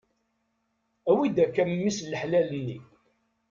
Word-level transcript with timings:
Awi-d 1.09 1.37
akka 1.45 1.63
mmi-s 1.69 1.99
n 2.01 2.07
laḥlal-nni. 2.11 2.77